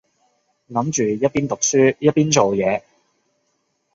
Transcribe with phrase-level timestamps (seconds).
[0.71, 2.81] 諗住一邊讀書一邊做嘢